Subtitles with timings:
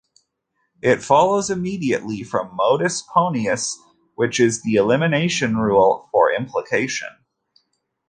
[0.81, 3.75] It follows immediately from modus ponens
[4.15, 7.09] which is the elimination rule for implication.